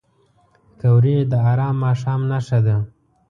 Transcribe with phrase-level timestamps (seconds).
[0.79, 2.75] پکورې د ارام ماښام نښه ده